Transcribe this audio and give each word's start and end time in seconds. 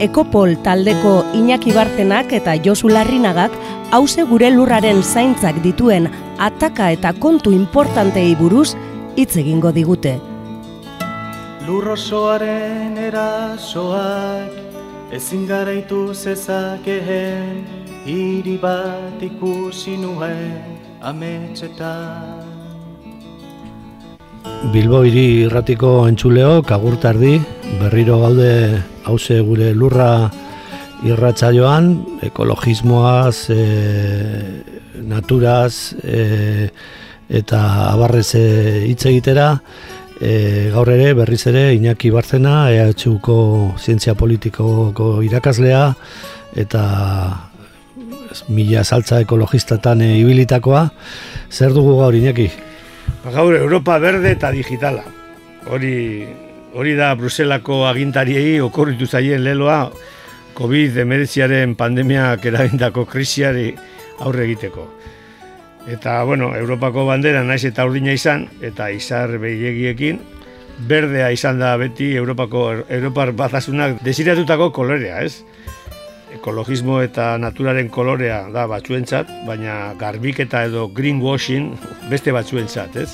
Ekopol 0.00 0.54
taldeko 0.64 1.26
Iñaki 1.36 1.74
Bartenak 1.76 2.30
eta 2.32 2.54
Josu 2.64 2.88
Larrinagak 2.88 3.52
hause 3.92 4.24
gure 4.24 4.48
lurraren 4.48 5.02
zaintzak 5.04 5.58
dituen 5.60 6.06
ataka 6.40 6.86
eta 6.94 7.12
kontu 7.12 7.52
importantei 7.52 8.32
buruz 8.38 8.70
hitz 9.20 9.36
egingo 9.42 9.72
digute. 9.76 10.14
Lurrosoaren 11.66 12.96
erasoak 12.96 14.56
ezin 15.12 15.44
garaitu 15.50 16.14
zezakeen 16.14 17.66
hiri 18.06 18.56
bat 18.62 19.20
ikusi 19.20 19.98
nuen 20.00 20.78
ametxetan. 21.02 22.48
Bilbo 24.72 25.02
hiri 25.04 25.26
irratiko 25.44 26.06
entzuleo, 26.08 26.62
kagurtardi, 26.64 27.34
berriro 27.82 28.16
gaude 28.24 28.80
hause 29.10 29.40
gure 29.44 29.74
lurra 29.74 30.30
irratsaioan, 31.04 31.92
ekologismoaz, 32.26 33.50
e, 33.52 33.60
naturaz 35.00 35.94
e, 36.04 36.68
eta 37.28 37.60
abarrez 37.90 38.34
e, 38.34 38.44
hitz 38.90 39.06
egitera, 39.08 39.54
e, 40.20 40.70
gaur 40.74 40.90
ere 40.92 41.14
berriz 41.14 41.42
ere 41.50 41.70
Iñaki 41.74 42.10
Barzena, 42.12 42.70
EHUko 42.70 43.76
zientzia 43.80 44.14
politikoko 44.14 45.20
irakaslea 45.24 45.86
eta 46.58 46.82
mila 48.48 48.84
saltza 48.84 49.20
ekologistatan 49.24 50.04
e, 50.04 50.12
ibilitakoa. 50.20 50.84
Zer 51.50 51.72
dugu 51.74 51.96
gaur 52.02 52.14
Iñaki? 52.14 52.50
Ba, 53.24 53.32
gaur 53.32 53.56
Europa 53.56 53.98
berde 53.98 54.36
eta 54.36 54.52
digitala. 54.54 55.04
Hori, 55.70 56.26
hori 56.74 56.94
da 56.98 57.14
Bruselako 57.14 57.84
agintariei 57.88 58.60
okorritu 58.60 59.06
zaien 59.06 59.42
leloa 59.44 59.90
COVID-19aren 60.58 61.76
pandemiak 61.78 62.44
eragindako 62.46 63.06
krisiari 63.08 63.70
aurre 64.20 64.44
egiteko. 64.48 64.86
Eta, 65.88 66.22
bueno, 66.28 66.52
Europako 66.56 67.06
bandera 67.08 67.42
naiz 67.42 67.64
eta 67.64 67.86
urdina 67.88 68.12
izan, 68.12 68.44
eta 68.60 68.90
izar 68.92 69.38
behiegiekin, 69.40 70.20
berdea 70.88 71.30
izan 71.32 71.58
da 71.60 71.72
beti 71.80 72.12
Europako, 72.16 72.66
Europar 72.88 73.32
batasunak 73.32 74.02
desiratutako 74.04 74.70
kolorea, 74.76 75.22
ez? 75.24 75.40
ekologismo 76.30 77.00
eta 77.02 77.34
naturaren 77.42 77.88
kolorea 77.92 78.44
da 78.54 78.66
batzuentzat, 78.70 79.30
baina 79.48 79.94
garbiketa 80.00 80.62
edo 80.68 80.86
greenwashing 80.94 81.74
beste 82.10 82.32
batzuentzat, 82.32 82.96
ez? 82.96 83.10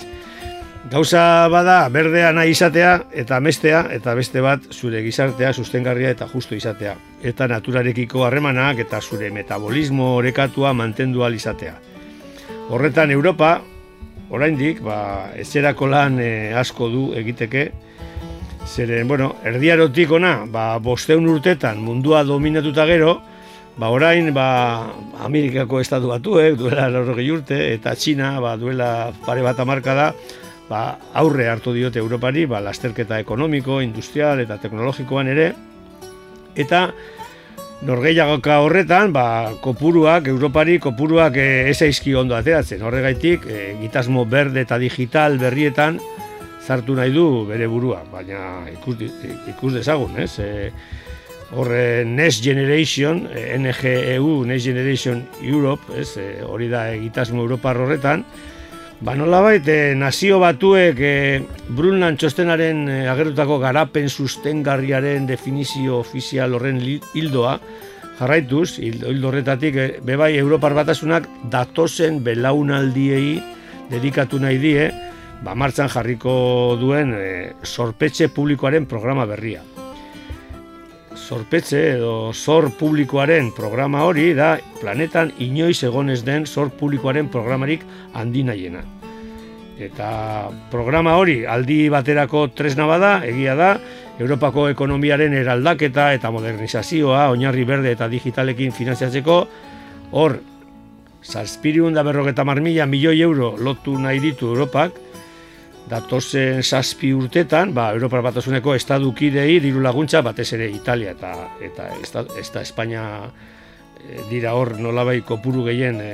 Gauza 0.86 1.48
bada 1.50 1.88
berdea 1.90 2.28
nahi 2.30 2.52
izatea 2.54 2.90
eta 3.22 3.40
mestea 3.42 3.80
eta 3.90 4.12
beste 4.14 4.38
bat 4.44 4.68
zure 4.70 5.00
gizartea 5.02 5.50
sustengarria 5.52 6.12
eta 6.14 6.28
justu 6.30 6.54
izatea. 6.54 6.92
Eta 7.26 7.48
naturarekiko 7.50 8.22
harremanak 8.22 8.84
eta 8.84 9.00
zure 9.00 9.32
metabolismo 9.34 10.12
orekatua 10.20 10.72
mantendu 10.72 11.26
izatea. 11.26 11.75
Horretan 12.70 13.10
Europa, 13.10 13.62
oraindik, 14.30 14.80
ba, 14.80 15.32
ezerako 15.34 15.86
lan 15.86 16.20
eh, 16.20 16.54
asko 16.54 16.88
du 16.88 17.12
egiteke, 17.14 17.72
Zeren, 18.66 19.06
bueno, 19.06 19.36
erdiarotik 19.44 20.10
ona, 20.10 20.44
ba, 20.46 20.78
bosteun 20.78 21.26
urtetan 21.26 21.78
mundua 21.78 22.25
dominatuta 22.25 22.86
gero, 22.86 23.20
ba, 23.76 23.91
orain, 23.91 24.32
ba, 24.34 24.91
Amerikako 25.22 25.80
estatu 25.80 26.10
batuek, 26.10 26.56
duela 26.58 26.88
laurogei 26.91 27.30
urte, 27.30 27.75
eta 27.75 27.94
Txina, 27.94 28.41
ba, 28.41 28.56
duela 28.56 29.12
pare 29.25 29.42
bat 29.46 29.60
amarka 29.62 29.94
da, 29.94 30.12
ba, 30.69 30.99
aurre 31.15 31.49
hartu 31.49 31.75
diote 31.75 32.00
Europari, 32.03 32.47
ba, 32.47 32.60
lasterketa 32.60 33.21
ekonomiko, 33.22 33.81
industrial 33.84 34.41
eta 34.43 34.59
teknologikoan 34.62 35.31
ere, 35.32 35.53
eta 36.56 36.88
norgeiagoka 37.87 38.59
horretan, 38.65 39.12
ba, 39.12 39.53
kopuruak, 39.62 40.28
Europari 40.32 40.78
kopuruak 40.82 41.37
e, 41.37 41.49
ez 41.71 41.78
aizki 41.84 42.15
ondo 42.16 42.37
ateratzen, 42.37 42.82
horregaitik, 42.82 43.47
e, 43.47 43.65
gitasmo 43.82 44.25
berde 44.25 44.65
eta 44.66 44.78
digital 44.82 45.38
berrietan, 45.38 46.00
zartu 46.66 46.97
nahi 46.99 47.12
du 47.15 47.47
bere 47.47 47.69
burua, 47.71 48.00
baina 48.10 48.65
ikus, 48.72 48.97
ikus 49.53 49.75
dezagun, 49.76 50.16
ez? 50.25 50.32
E, 50.43 50.71
horre 51.55 52.03
Next 52.09 52.43
Generation, 52.43 53.28
NGEU, 53.31 54.43
Next 54.49 54.66
Generation 54.66 55.22
Europe, 55.44 55.94
ez? 55.94 56.16
Hori 56.43 56.66
da 56.72 56.88
egitasmo 56.97 57.44
Europar 57.44 57.78
horretan, 57.78 58.25
ba 59.00 59.14
nola 59.14 59.42
baite, 59.44 59.94
nazio 59.94 60.38
batuek 60.40 61.00
e, 61.04 61.42
Brunland 61.68 62.16
txostenaren 62.20 62.86
e, 62.88 62.96
agertutako 63.12 63.58
garapen 63.60 64.08
sustengarriaren 64.08 65.26
definizio 65.28 66.00
ofizial 66.00 66.56
horren 66.56 66.80
hildoa, 66.80 67.58
jarraituz, 68.16 68.78
hildo 68.80 69.28
horretatik, 69.28 69.76
e, 69.76 69.86
bebai 70.00 70.32
Europar 70.40 70.74
batasunak 70.78 71.28
datozen 71.52 72.22
belaunaldiei 72.24 73.36
dedikatu 73.92 74.40
nahi 74.40 74.60
die, 74.64 74.90
ba, 75.44 75.54
martxan 75.54 75.92
jarriko 75.92 76.76
duen 76.80 77.12
e, 77.20 77.26
sorpetxe 77.62 78.32
publikoaren 78.32 78.88
programa 78.88 79.28
berria. 79.28 79.75
Sorpetxe 81.26 81.81
edo 81.97 82.31
sor 82.31 82.69
publikoaren 82.78 83.48
programa 83.50 84.04
hori 84.06 84.28
da 84.38 84.53
planetan 84.78 85.32
inoiz 85.42 85.81
egonez 85.88 86.20
den 86.22 86.44
sor 86.47 86.69
publikoaren 86.70 87.26
programarik 87.32 87.82
handinaiena. 88.14 88.84
Eta 89.76 90.09
programa 90.70 91.16
hori 91.19 91.41
aldi 91.42 91.88
baterako 91.91 92.47
tresna 92.54 92.87
bada, 92.87 93.16
egia 93.26 93.56
da, 93.59 93.72
Europako 94.22 94.69
ekonomiaren 94.70 95.34
eraldaketa 95.34 96.12
eta 96.14 96.31
modernizazioa, 96.31 97.26
oinarri 97.34 97.66
berde 97.69 97.91
eta 97.97 98.06
digitalekin 98.08 98.70
finanziatzeko, 98.72 99.41
hor, 100.14 100.38
zazpiriun 101.26 101.98
da 101.98 102.06
berrogeta 102.06 102.47
marmila 102.47 102.87
milioi 102.87 103.19
euro 103.26 103.56
lotu 103.58 103.98
nahi 103.98 104.22
ditu 104.22 104.54
Europak, 104.54 104.94
datozen 105.86 106.62
saspi 106.62 107.12
urtetan, 107.14 107.72
ba, 107.74 107.92
Europar 107.94 108.24
Batasuneko 108.26 108.74
estadukidei 108.74 109.60
diru 109.62 109.82
laguntza, 109.84 110.22
batez 110.26 110.48
ere 110.58 110.69
Italia 110.74 111.14
eta 111.14 111.32
eta 111.62 111.91
ez 112.02 112.50
da 112.52 112.64
Espainia 112.64 113.04
e, 114.02 114.25
dira 114.30 114.56
hor 114.58 114.75
nolabai 114.82 115.20
kopuru 115.26 115.64
gehien 115.69 116.00
e, 116.02 116.10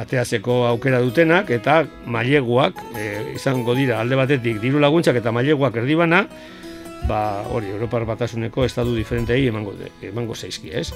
ateazeko 0.00 0.64
aukera 0.70 1.00
dutenak, 1.02 1.50
eta 1.50 1.82
maileguak 2.06 2.78
e, 2.94 3.34
izango 3.34 3.74
dira 3.74 3.98
alde 4.00 4.16
batetik 4.16 4.62
diru 4.62 4.78
laguntzak 4.78 5.18
eta 5.18 5.34
maileguak 5.34 5.82
erdibana, 5.82 6.24
ba, 7.10 7.42
hori, 7.50 7.74
Europar 7.74 8.06
Batasuneko 8.06 8.64
estadu 8.64 8.94
diferentei 8.94 9.42
emango, 9.50 9.74
emango 10.02 10.38
zeizki, 10.38 10.70
ez? 10.70 10.92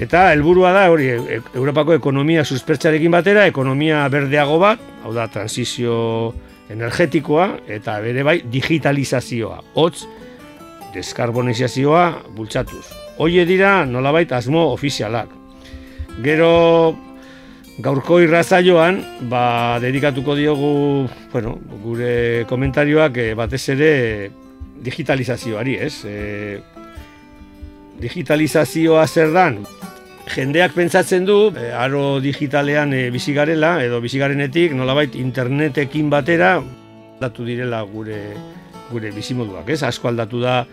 Eta 0.00 0.30
helburua 0.32 0.70
da 0.72 0.84
hori 0.88 1.10
Europako 1.10 1.92
ekonomia 1.98 2.44
suspertzarekin 2.46 3.10
batera, 3.12 3.44
ekonomia 3.50 4.06
berdeago 4.08 4.56
bat, 4.62 4.80
hau 5.04 5.12
da 5.12 5.26
transizio 5.28 5.96
energetikoa 6.70 7.46
eta 7.68 7.98
bere 8.04 8.24
bai 8.26 8.40
digitalizazioa, 8.46 9.60
hotz 9.74 10.06
deskarbonizazioa 10.94 12.04
bultzatuz. 12.36 12.86
Hoie 13.20 13.44
dira 13.46 13.84
nolabait 13.86 14.30
asmo 14.32 14.70
ofizialak. 14.72 15.32
Gero 16.24 16.50
gaurko 17.80 18.20
irrazaioan, 18.20 19.00
ba, 19.30 19.78
dedikatuko 19.80 20.34
diogu, 20.36 20.72
bueno, 21.32 21.56
gure 21.84 22.44
komentarioak 22.48 23.16
e, 23.16 23.28
batez 23.38 23.62
ere 23.74 23.92
digitalizazioari, 24.84 25.76
ez? 25.80 25.94
E, 26.04 26.60
digitalizazioa 28.00 29.06
zer 29.06 29.32
dan? 29.36 29.60
Jendeak 30.30 30.74
pentsatzen 30.76 31.26
du 31.26 31.38
e, 31.56 31.70
aro 31.74 32.20
digitalean 32.22 32.94
e, 32.94 33.08
bizi 33.10 33.34
garela 33.34 33.76
edo 33.82 34.00
bizi 34.00 34.20
garenetik 34.20 34.74
nolabait 34.78 35.14
internetekin 35.18 36.10
batera 36.10 36.58
aldatu 36.60 37.44
direla 37.44 37.82
gure 37.84 38.20
gure 38.90 39.12
bizimoduak, 39.14 39.68
ez? 39.70 39.82
Asko 39.86 40.08
aldatu 40.10 40.40
da 40.42 40.64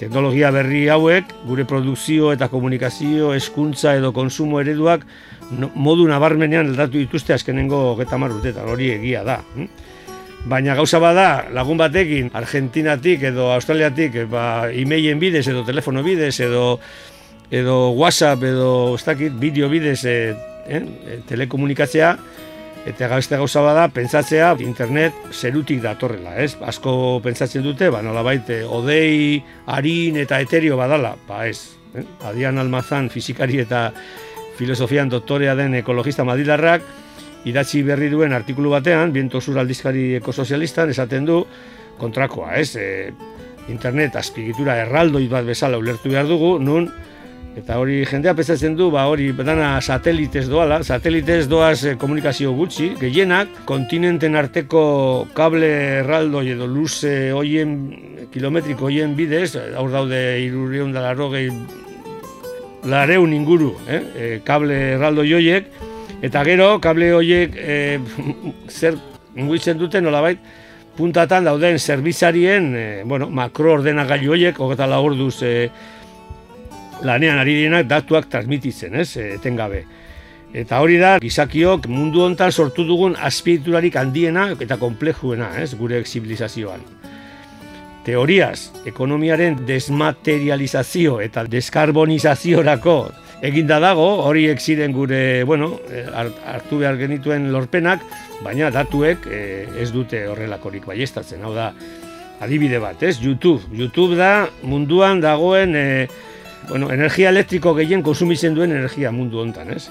teknologia 0.00 0.48
berri 0.54 0.86
hauek, 0.88 1.34
gure 1.44 1.66
produkzio 1.68 2.30
eta 2.32 2.48
komunikazio, 2.48 3.34
eskuntza 3.36 3.94
edo 3.98 4.14
konsumo 4.16 4.60
ereduak 4.62 5.04
modu 5.74 6.06
nabarmenean 6.08 6.70
aldatu 6.72 6.96
dituzte 7.02 7.34
azkenengo 7.36 7.82
30 7.98 8.36
urteetan, 8.38 8.68
hori 8.70 8.94
egia 8.94 9.24
da. 9.26 9.40
Hm? 9.56 9.68
Baina 10.48 10.72
gauza 10.78 10.96
bada, 11.02 11.50
lagun 11.52 11.76
batekin, 11.76 12.30
Argentinatik 12.32 13.26
edo 13.28 13.50
Australiatik, 13.52 14.14
e, 14.22 14.24
ba, 14.24 14.70
e 14.72 15.14
bidez 15.20 15.48
edo 15.48 15.64
telefono 15.64 16.02
bidez 16.02 16.40
edo 16.40 16.80
edo 17.50 17.90
WhatsApp 17.90 18.44
edo 18.46 18.94
ez 18.94 19.04
dakit, 19.04 19.34
bideo 19.34 19.68
bidez 19.68 20.04
e, 20.04 20.14
eh, 20.70 20.84
telekomunikatzea, 21.28 22.14
eta 22.86 23.08
gauzte 23.10 23.36
gauza 23.36 23.60
bada, 23.64 23.88
pentsatzea 23.92 24.54
internet 24.64 25.12
zerutik 25.32 25.82
datorrela, 25.82 26.36
ez? 26.40 26.54
Asko 26.64 27.20
pentsatzen 27.24 27.64
dute, 27.66 27.90
ba, 27.92 28.00
nolabait, 28.02 28.48
odei, 28.70 29.42
harin 29.66 30.16
eta 30.22 30.40
eterio 30.40 30.78
badala, 30.80 31.16
ba 31.28 31.44
ez. 31.48 31.76
Eh? 31.94 32.06
Adian 32.30 32.58
Almazan, 32.58 33.10
fizikari 33.10 33.60
eta 33.60 33.90
filosofian 34.56 35.10
doktorea 35.10 35.54
den 35.58 35.74
ekologista 35.80 36.24
madilarrak, 36.24 36.86
idatzi 37.48 37.82
berri 37.82 38.10
duen 38.12 38.32
artikulu 38.36 38.72
batean, 38.72 39.12
biento 39.12 39.40
zur 39.40 39.58
aldizkari 39.60 40.14
ekosozialistan, 40.20 40.90
esaten 40.92 41.28
du 41.28 41.42
kontrakoa, 42.00 42.54
ez? 42.60 42.76
E, 42.76 43.12
internet 43.68 44.16
azpigitura 44.16 44.78
erraldoi 44.82 45.26
bat 45.28 45.44
bezala 45.46 45.78
ulertu 45.78 46.10
behar 46.12 46.28
dugu, 46.28 46.58
nun, 46.62 46.88
eta 47.58 47.78
hori 47.80 48.04
jendea 48.06 48.34
pesatzen 48.38 48.76
du, 48.78 48.90
ba 48.94 49.06
hori 49.10 49.32
dana 49.32 49.80
satelitez 49.80 50.46
doala, 50.48 50.82
satelitez 50.84 51.48
doaz 51.48 51.84
e, 51.84 51.96
komunikazio 51.98 52.52
gutxi, 52.54 52.94
gehienak, 53.00 53.64
kontinenten 53.66 54.36
arteko 54.36 55.26
kable 55.34 55.70
erraldoi 56.00 56.50
edo 56.54 56.66
luze 56.70 57.32
hoien, 57.32 57.76
kilometriko 58.32 58.86
hoien 58.88 59.16
bidez, 59.18 59.56
aur 59.76 59.90
daude 59.90 60.20
irurion 60.44 60.92
da 60.94 61.08
larrogei, 61.08 61.48
lareun 62.88 63.32
inguru, 63.36 63.74
eh? 63.88 64.02
E, 64.16 64.34
kable 64.46 64.78
erraldoi 64.96 65.32
hoiek, 65.36 65.72
Eta 66.20 66.42
gero, 66.44 66.74
kable 66.84 67.14
horiek 67.16 67.54
e, 67.56 67.76
zer 68.78 68.98
mugitzen 69.36 69.78
duten 69.80 70.04
nolabait, 70.04 70.40
puntatan 70.98 71.46
dauden 71.48 71.78
zerbizarien, 71.80 72.66
e, 72.76 72.84
bueno, 73.08 73.30
makro 73.32 73.78
ordenagailu 73.78 74.34
horiek, 74.34 74.60
hogeta 74.60 74.88
lagorduz 74.90 75.38
e, 75.42 75.70
lanean 77.06 77.38
ari 77.40 77.56
dienak 77.62 77.88
datuak 77.90 78.28
transmititzen, 78.30 78.94
ez, 78.94 79.16
etengabe. 79.16 79.84
Eta 80.50 80.80
hori 80.82 80.96
da, 80.98 81.14
gizakiok 81.22 81.86
mundu 81.86 82.24
hontan 82.24 82.50
sortu 82.50 82.84
dugun 82.86 83.14
azpiriturarik 83.14 83.96
handiena 83.96 84.48
eta 84.58 84.80
komplejuena, 84.80 85.52
ez, 85.62 85.74
gure 85.78 86.02
zibilizazioan. 86.04 86.82
Teoriaz, 88.04 88.70
ekonomiaren 88.88 89.60
desmaterializazio 89.68 91.20
eta 91.22 91.44
deskarbonizaziorako 91.46 92.96
eginda 93.46 93.78
dago, 93.80 94.06
horiek 94.26 94.60
ziren 94.60 94.92
gure, 94.92 95.44
bueno, 95.48 95.78
eh, 95.88 96.04
hartu 96.48 96.80
behar 96.80 96.98
genituen 97.00 97.50
lorpenak, 97.52 98.02
baina 98.44 98.70
datuek 98.74 99.26
eh, 99.30 99.68
ez 99.80 99.90
dute 99.92 100.26
horrelakorik 100.28 100.84
baiestatzen. 100.88 101.44
Hau 101.44 101.54
da, 101.54 101.70
adibide 102.40 102.80
bat, 102.80 103.02
ez? 103.02 103.18
YouTube. 103.22 103.62
YouTube 103.72 104.16
da 104.16 104.48
munduan 104.64 105.20
dagoen 105.20 105.76
e, 105.76 105.86
bueno, 106.68 106.90
energia 106.92 107.30
elektriko 107.30 107.74
gehien 107.74 108.02
konsumitzen 108.02 108.54
duen 108.54 108.72
energia 108.72 109.12
mundu 109.12 109.40
hontan, 109.40 109.72
ez? 109.74 109.88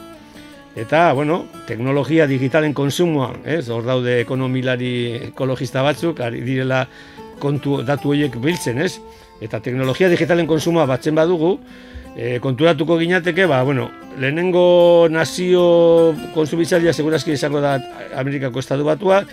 Eta, 0.80 1.12
bueno, 1.13 1.45
teknologia 1.68 2.27
digitalen 2.30 2.74
konsumoa, 2.77 3.33
ez? 3.44 3.68
Hor 3.74 3.83
daude 3.88 4.19
ekonomilari 4.21 4.92
ekologista 5.31 5.81
batzuk, 5.83 6.21
ari 6.24 6.44
direla 6.45 6.86
kontu 7.42 7.81
datu 7.83 8.13
horiek 8.13 8.38
biltzen, 8.39 8.80
ez? 8.80 9.00
Eta 9.42 9.60
teknologia 9.63 10.10
digitalen 10.12 10.48
konsumoa 10.48 10.86
batzen 10.88 11.18
badugu, 11.18 11.57
e, 12.16 12.39
konturatuko 12.44 13.00
ginateke, 13.00 13.48
ba, 13.50 13.63
bueno, 13.63 13.89
lehenengo 14.19 15.07
nazio 15.12 16.13
konsumitzailea 16.36 16.94
segurazki 16.94 17.33
izango 17.33 17.62
da 17.63 17.77
Amerikako 18.19 18.60
estatu 18.60 18.86
batua, 18.88 19.24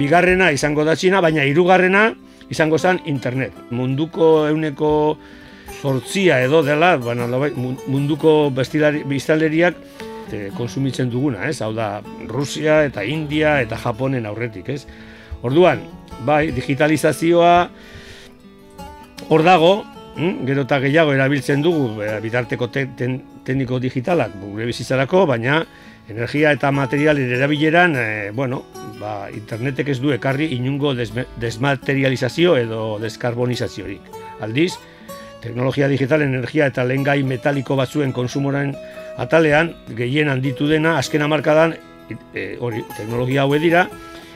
bigarrena 0.00 0.50
izango 0.52 0.84
da 0.84 0.96
Txina, 0.96 1.20
baina 1.20 1.44
hirugarrena 1.44 2.10
izango 2.50 2.78
zen 2.78 3.00
internet. 3.06 3.54
Munduko 3.70 4.48
euneko 4.48 4.90
sortzia 5.80 6.40
edo 6.44 6.62
dela, 6.62 6.96
bueno, 6.96 7.26
munduko 7.88 8.50
biztaleriak 8.50 9.78
e, 10.32 10.50
konsumitzen 10.56 11.10
duguna, 11.10 11.48
ez? 11.48 11.60
Hau 11.62 11.72
da, 11.74 12.02
Rusia 12.28 12.84
eta 12.84 13.04
India 13.04 13.60
eta 13.64 13.78
Japonen 13.80 14.28
aurretik, 14.28 14.68
ez? 14.68 14.84
Orduan, 15.42 15.86
bai, 16.26 16.50
digitalizazioa 16.52 17.54
hor 19.30 19.46
dago, 19.46 19.72
Mm, 20.20 20.44
gero 20.44 20.64
eta 20.66 20.80
gehiago 20.82 21.12
erabiltzen 21.14 21.62
dugu 21.62 22.02
e, 22.02 22.08
bitarteko 22.20 22.66
tekniko 22.74 23.78
digitalak 23.80 24.34
gure 24.42 24.66
bizitzarako, 24.66 25.22
baina 25.30 25.60
energia 26.10 26.50
eta 26.52 26.72
materialen 26.74 27.30
erabileran, 27.36 27.94
e, 27.96 28.06
bueno, 28.34 28.64
ba, 28.98 29.30
internetek 29.32 29.92
ez 29.94 30.00
du 30.02 30.10
ekarri 30.12 30.50
inungo 30.56 30.92
desmaterializazio 30.96 32.56
edo 32.58 32.82
deskarbonizaziorik. 33.00 34.10
Aldiz, 34.42 34.74
teknologia 35.40 35.88
digital, 35.88 36.22
energia 36.22 36.66
eta 36.70 36.84
lehengai 36.84 37.22
metaliko 37.24 37.76
batzuen 37.76 38.12
konsumoren 38.12 38.74
atalean, 39.20 39.74
gehien 39.96 40.28
handitu 40.28 40.68
dena, 40.68 40.96
azken 40.98 41.22
amarkadan, 41.22 41.76
e, 42.34 42.56
hori, 42.60 42.84
teknologia 42.96 43.44
hau 43.44 43.58
dira, 43.58 43.88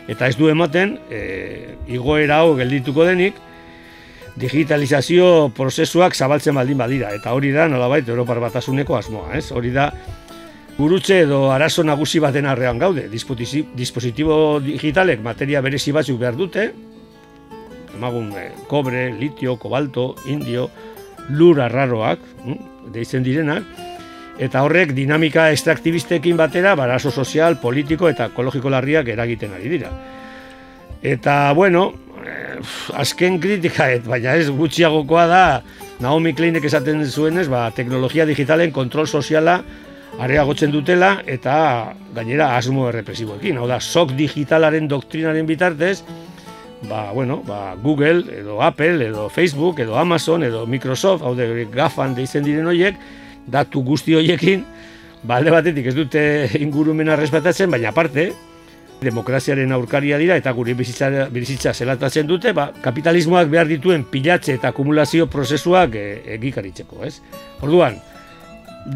eta 0.08 0.28
ez 0.28 0.36
du 0.36 0.48
ematen, 0.48 0.98
e, 1.10 1.76
igoera 1.88 2.42
hau 2.42 2.54
geldituko 2.56 3.04
denik, 3.04 3.40
digitalizazio 4.36 5.50
prozesuak 5.54 6.14
zabaltzen 6.14 6.56
baldin 6.58 6.78
badira 6.78 7.12
eta 7.14 7.32
hori 7.34 7.52
da 7.54 7.68
nolabait 7.70 8.08
Europar 8.08 8.40
Batasuneko 8.42 8.96
asmoa, 8.98 9.36
ez? 9.38 9.50
Hori 9.54 9.70
da 9.70 9.92
gurutze 10.78 11.20
edo 11.22 11.52
arazo 11.54 11.84
nagusi 11.86 12.18
baten 12.18 12.48
arrean 12.50 12.80
gaude. 12.82 13.06
Dispositibo 13.08 14.58
digitalek 14.64 15.22
materia 15.22 15.62
berezi 15.62 15.94
batzuk 15.94 16.18
behar 16.18 16.34
dute. 16.36 16.72
Emagun 17.94 18.32
eh, 18.34 18.50
kobre, 18.66 19.06
litio, 19.14 19.54
kobalto, 19.62 20.16
indio, 20.26 20.66
lur 21.30 21.60
arraroak, 21.60 22.18
hm, 22.44 22.60
deitzen 22.92 23.24
direnak 23.24 23.64
eta 24.38 24.64
horrek 24.66 24.92
dinamika 24.96 25.48
extraktibistekin 25.54 26.36
batera 26.36 26.74
barazo 26.74 27.10
sozial, 27.10 27.60
politiko 27.62 28.08
eta 28.10 28.28
ekologiko 28.32 28.70
larriak 28.72 29.08
eragiten 29.08 29.54
ari 29.54 29.70
dira. 29.70 29.92
Eta, 31.04 31.52
bueno, 31.54 31.92
azken 32.96 33.38
kritika, 33.40 33.90
et, 33.92 34.06
baina 34.08 34.34
ez 34.40 34.48
gutxiagokoa 34.50 35.26
da, 35.30 35.44
Naomi 36.02 36.34
Kleinek 36.34 36.64
esaten 36.66 37.04
zuenez, 37.06 37.46
ba, 37.52 37.68
teknologia 37.76 38.26
digitalen 38.26 38.72
kontrol 38.74 39.06
soziala 39.06 39.60
areagotzen 40.24 40.72
dutela 40.72 41.18
eta 41.26 41.94
gainera 42.14 42.54
asmo 42.56 42.88
errepresiboekin. 42.88 43.58
Hau 43.58 43.68
da, 43.70 43.80
sok 43.80 44.14
digitalaren 44.18 44.88
doktrinaren 44.90 45.46
bitartez, 45.46 46.00
ba, 46.88 47.12
bueno, 47.12 47.42
ba, 47.46 47.74
Google, 47.82 48.24
edo 48.40 48.62
Apple, 48.62 49.06
edo 49.06 49.28
Facebook, 49.28 49.80
edo 49.80 49.98
Amazon, 49.98 50.42
edo 50.42 50.66
Microsoft, 50.66 51.24
hau 51.24 51.34
da, 51.34 51.46
gafan 51.72 52.14
deitzen 52.14 52.44
diren 52.44 52.66
horiek, 52.66 52.96
datu 53.46 53.82
guzti 53.84 54.14
horiekin, 54.14 54.64
balde 55.22 55.52
ba, 55.52 55.60
batetik 55.60 55.90
ez 55.90 55.94
dute 55.96 56.24
ingurumena 56.60 57.16
respetatzen, 57.16 57.70
baina 57.70 57.92
aparte, 57.92 58.32
demokraziaren 59.04 59.72
aurkaria 59.76 60.18
dira 60.20 60.36
eta 60.40 60.52
gure 60.56 60.74
bizitza, 60.78 61.28
bizitza 61.32 61.74
zelatatzen 61.74 62.26
dute, 62.26 62.54
ba, 62.56 62.70
kapitalismoak 62.84 63.50
behar 63.52 63.68
dituen 63.68 64.06
pilatze 64.10 64.56
eta 64.56 64.70
akumulazio 64.72 65.28
prozesuak 65.30 65.96
e, 65.98 66.06
egikaritzeko, 66.38 67.04
ez? 67.04 67.18
Orduan, 67.62 67.98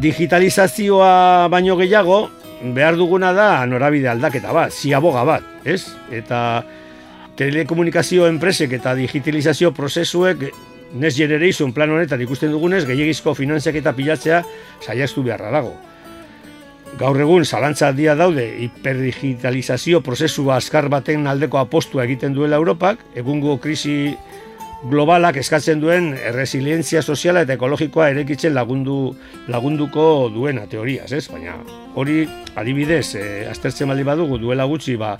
digitalizazioa 0.00 1.48
baino 1.52 1.76
gehiago, 1.80 2.26
behar 2.74 2.96
duguna 2.98 3.32
da 3.36 3.48
norabide 3.66 4.10
aldaketa 4.10 4.52
bat, 4.54 4.72
ziaboga 4.74 5.24
bat, 5.28 5.46
ez? 5.64 5.84
Eta 6.12 6.64
telekomunikazio 7.38 8.26
enpresek 8.26 8.74
eta 8.80 8.96
digitalizazio 8.98 9.72
prozesuek 9.74 10.48
Next 10.98 11.18
Generation 11.20 11.74
plan 11.76 11.90
honetan 11.92 12.22
ikusten 12.24 12.50
dugunez, 12.50 12.86
gehiagizko 12.88 13.34
finanziak 13.36 13.76
eta 13.82 13.92
pilatzea 13.94 14.42
saiaztu 14.80 15.22
beharra 15.22 15.52
dago 15.52 15.76
gaur 16.98 17.20
egun 17.20 17.44
zalantza 17.44 17.92
dia 17.92 18.14
daude 18.16 18.44
hiperdigitalizazio 18.64 20.00
prozesu 20.02 20.48
azkar 20.50 20.88
baten 20.88 21.26
aldeko 21.30 21.60
apostua 21.60 22.04
egiten 22.08 22.34
duela 22.34 22.56
Europak, 22.56 23.02
egungo 23.14 23.58
krisi 23.62 24.16
globalak 24.88 25.36
eskatzen 25.42 25.82
duen 25.82 26.12
resilientzia 26.34 27.02
soziala 27.02 27.42
eta 27.42 27.56
ekologikoa 27.58 28.10
erekitzen 28.14 28.54
lagundu 28.54 29.14
lagunduko 29.50 30.30
duena 30.34 30.66
teoriaz, 30.70 31.12
ez? 31.12 31.26
Baina 31.30 31.58
hori 31.98 32.22
adibidez, 32.56 33.14
e, 33.18 33.24
aztertzen 33.50 33.90
bali 33.90 34.06
badugu 34.06 34.38
duela 34.38 34.66
gutxi, 34.70 34.96
ba, 34.96 35.16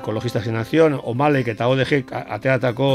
ekologista 0.00 0.42
generazion, 0.42 0.98
omalek 1.12 1.52
eta 1.54 1.68
ODG 1.70 2.10
ateatako 2.10 2.90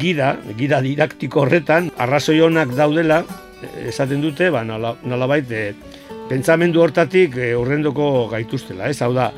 gida, 0.00 0.34
gida 0.58 0.80
didaktiko 0.84 1.44
horretan, 1.44 1.92
arrazoi 1.98 2.40
honak 2.44 2.74
daudela, 2.76 3.22
eh, 3.62 3.88
esaten 3.88 4.20
dute, 4.20 4.50
ba, 4.50 4.64
nolabait, 4.64 5.48
nola 5.48 5.98
pentsamendu 6.30 6.82
hortatik 6.84 7.36
e, 7.36 7.52
urrendoko 7.58 8.28
gaituztela, 8.30 8.88
ez? 8.90 9.00
Hau 9.02 9.10
da, 9.16 9.30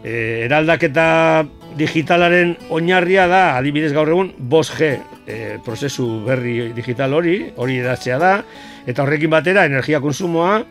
e, 0.00 0.44
eraldaketa 0.46 1.06
digitalaren 1.76 2.54
oinarria 2.72 3.26
da, 3.28 3.42
adibidez 3.58 3.92
gaur 3.92 4.08
egun, 4.12 4.32
5G 4.40 4.90
e, 5.26 5.38
prozesu 5.64 6.06
berri 6.26 6.72
digital 6.76 7.12
hori, 7.18 7.36
hori 7.56 7.80
edatzea 7.82 8.18
da, 8.20 8.32
eta 8.88 9.04
horrekin 9.04 9.32
batera 9.32 9.66
energia 9.68 10.00
konsumoa, 10.04 10.62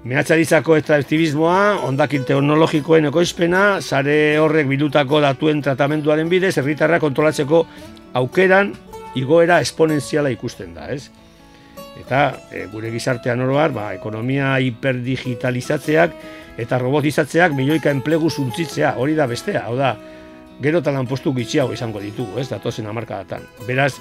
Mehatzarizako 0.00 0.78
eta 0.80 0.96
aktivismoa, 0.96 1.82
ondakin 1.84 2.22
teknologikoen 2.24 3.10
ekoizpena, 3.10 3.82
sare 3.84 4.38
horrek 4.40 4.68
bildutako 4.70 5.18
datuen 5.20 5.58
tratamenduaren 5.60 6.28
bidez, 6.30 6.54
herritarra 6.56 6.96
kontrolatzeko 7.02 7.66
aukeran 8.16 8.70
igoera 9.20 9.58
esponentziala 9.60 10.32
ikusten 10.32 10.72
da, 10.72 10.86
ez? 10.94 11.10
Eta 12.00 12.20
e, 12.48 12.62
gure 12.72 12.88
gizartean 12.94 13.44
oroar, 13.44 13.74
ba, 13.76 13.90
ekonomia 13.92 14.54
hiperdigitalizatzeak 14.64 16.16
eta 16.64 16.78
robotizatzeak 16.80 17.52
milioika 17.58 17.92
enplegu 17.92 18.30
zuntzitzea, 18.32 18.94
hori 18.96 19.18
da 19.18 19.28
bestea, 19.28 19.66
hau 19.68 19.76
da, 19.76 19.92
gero 20.64 20.80
talan 20.80 21.10
postu 21.10 21.34
gitxiago 21.36 21.76
izango 21.76 22.00
ditugu, 22.00 22.40
ez, 22.40 22.46
datozen 22.48 22.88
amarkadatan. 22.88 23.44
Beraz, 23.68 23.92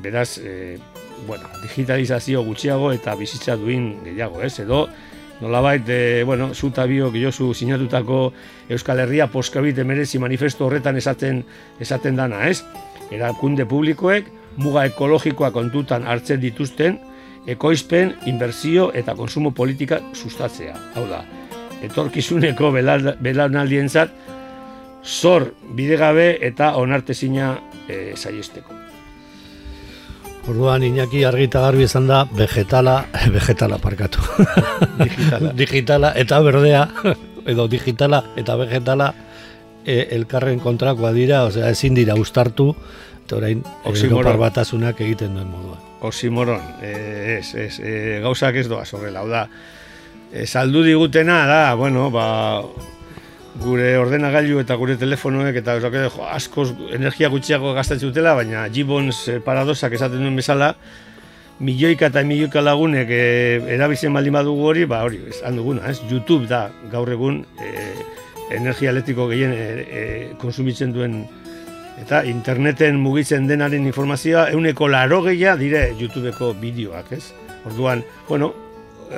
beraz, 0.00 0.38
e, 0.40 0.78
bueno, 1.26 1.52
digitalizazio 1.60 2.40
gutxiago 2.48 2.94
eta 2.96 3.12
bizitza 3.20 3.60
duin 3.60 3.90
gehiago, 4.08 4.40
ez, 4.40 4.54
edo, 4.64 4.86
nolabait, 5.40 5.88
e, 5.88 6.24
bueno, 6.24 6.52
zuta 6.54 6.86
biok 6.86 7.14
jozu 7.16 7.52
sinatutako 7.54 8.32
Euskal 8.68 9.00
Herria 9.00 9.28
poskabit 9.30 9.78
emerezi 9.78 10.18
manifesto 10.18 10.66
horretan 10.66 10.96
esaten, 10.96 11.44
esaten 11.80 12.16
dana, 12.16 12.46
ez? 12.48 12.64
Erakunde 13.10 13.64
publikoek, 13.64 14.28
muga 14.58 14.84
ekologikoa 14.88 15.50
kontutan 15.54 16.06
hartzen 16.06 16.40
dituzten, 16.40 16.98
ekoizpen, 17.48 18.14
inbertsio 18.26 18.90
eta 18.94 19.14
konsumo 19.16 19.52
politika 19.56 20.00
sustatzea. 20.12 20.74
Hau 20.98 21.06
da, 21.08 21.22
etorkizuneko 21.86 22.72
belaunaldientzat 22.74 24.12
zor 25.04 25.52
bidegabe 25.78 26.36
eta 26.44 26.74
onartezina 26.76 27.54
e, 27.88 28.16
saiesteko. 28.16 28.87
Orduan 30.48 30.82
Iñaki 30.82 31.24
argita 31.28 31.60
garbi 31.60 31.84
izan 31.84 32.06
da 32.08 32.22
vegetala, 32.32 33.02
vegetala 33.28 33.76
parkatu. 33.78 34.22
Digitala. 35.04 35.52
digitala 35.52 36.12
eta 36.16 36.38
berdea 36.40 36.86
edo 37.46 37.66
digitala 37.68 38.22
eta 38.36 38.56
vegetala 38.56 39.10
e, 39.84 40.08
elkarren 40.16 40.60
kontrakoa 40.60 41.12
dira, 41.12 41.42
osea 41.48 41.68
ezin 41.74 41.96
dira 41.98 42.16
ustartu 42.16 42.70
eta 43.24 43.36
orain 43.36 43.60
Europar 43.84 44.40
batasunak 44.40 45.00
egiten 45.04 45.36
duen 45.36 45.50
modua. 45.52 45.76
Oximoron, 46.08 46.62
e, 46.80 46.92
ez, 47.38 47.54
ez, 47.54 47.74
e, 47.80 47.92
gauzak 48.24 48.56
ez 48.56 48.68
doa 48.70 48.86
horrela, 48.88 49.20
hau 49.20 49.28
da, 49.28 49.44
e, 50.32 50.46
saldu 50.46 50.84
digutena 50.86 51.42
da, 51.50 51.62
bueno, 51.74 52.08
ba, 52.14 52.62
gure 53.56 53.96
ordenagailu 53.98 54.60
eta 54.60 54.76
gure 54.76 54.96
telefonoek 55.00 55.56
eta 55.60 55.78
jo, 55.80 55.90
askoz 56.28 56.70
energia 56.94 57.28
gutxiago 57.28 57.72
gastatzen 57.74 58.10
dutela, 58.10 58.34
baina 58.34 58.68
Gibbons 58.68 59.28
e, 59.28 59.38
paradosak 59.40 59.92
esaten 59.96 60.20
duen 60.22 60.36
bezala, 60.36 60.74
milioika 61.60 62.06
eta 62.12 62.22
milioika 62.22 62.60
lagunek 62.62 63.10
e, 63.10 63.22
erabiltzen 63.74 64.14
baldin 64.14 64.36
badugu 64.36 64.68
hori, 64.70 64.84
ba 64.84 65.02
hori, 65.06 65.22
ez 65.28 65.42
duguna, 65.54 65.88
ez? 65.90 65.98
YouTube 66.10 66.46
da 66.46 66.68
gaur 66.92 67.10
egun 67.10 67.44
e, 67.58 67.72
energia 68.54 68.90
elektriko 68.90 69.26
gehien 69.32 69.52
e, 69.52 69.66
e, 69.88 70.04
konsumitzen 70.38 70.92
duen 70.92 71.24
eta 71.98 72.22
interneten 72.30 73.00
mugitzen 73.02 73.48
denaren 73.48 73.86
informazioa 73.86 74.50
euneko 74.54 74.86
laro 74.88 75.24
dire 75.24 75.94
YouTubeko 75.98 76.54
bideoak, 76.54 77.12
ez? 77.12 77.32
Orduan, 77.66 78.04
bueno, 78.28 78.54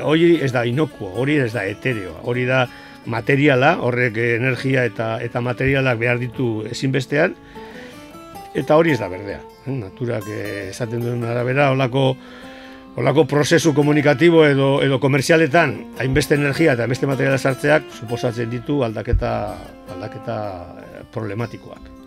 hori 0.02 0.38
ez 0.40 0.52
da 0.52 0.64
inokuo, 0.64 1.12
hori 1.20 1.36
ez 1.38 1.52
da 1.52 1.64
etereo, 1.66 2.16
hori 2.24 2.46
da 2.46 2.66
materiala, 3.06 3.76
horrek 3.80 4.16
energia 4.36 4.84
eta 4.84 5.16
eta 5.22 5.40
materialak 5.40 5.98
behar 5.98 6.18
ditu 6.20 6.66
ezinbestean, 6.70 7.34
eta 8.54 8.76
hori 8.76 8.92
ez 8.92 9.00
da 9.00 9.08
berdea. 9.08 9.40
Eh? 9.66 9.72
Naturak 9.72 10.28
esaten 10.70 11.04
duen 11.04 11.24
arabera, 11.24 11.70
holako 11.70 12.14
Olako 12.98 13.24
prozesu 13.24 13.70
komunikatibo 13.74 14.42
edo, 14.46 14.80
edo 14.82 14.98
komerzialetan 14.98 15.76
hainbeste 16.02 16.34
energia 16.34 16.74
eta 16.74 16.84
hainbeste 16.84 17.06
materiala 17.06 17.38
sartzeak 17.38 17.86
suposatzen 18.00 18.50
ditu 18.50 18.80
aldaketa, 18.82 19.30
aldaketa 19.94 20.36
eh, 20.82 21.04
problematikoak. 21.14 21.99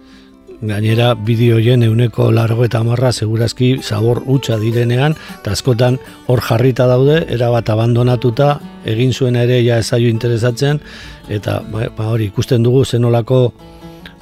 Gainera, 0.64 1.12
bideoien 1.14 1.82
euneko 1.84 2.30
largo 2.32 2.64
eta 2.64 2.80
marra 2.88 3.12
segurazki 3.12 3.74
zabor 3.84 4.22
utxa 4.32 4.56
direnean, 4.62 5.16
eta 5.42 5.52
askotan 5.58 5.98
hor 6.32 6.40
jarrita 6.46 6.88
daude, 6.88 7.18
erabat 7.36 7.70
abandonatuta, 7.74 8.54
egin 8.88 9.12
zuen 9.12 9.36
ere 9.36 9.60
ja 9.66 9.82
ezaio 9.84 10.08
interesatzen, 10.08 10.80
eta 11.28 11.60
ba, 11.72 11.90
ba 11.98 12.08
hori 12.14 12.30
ikusten 12.32 12.64
dugu 12.64 12.86
zenolako 12.86 13.42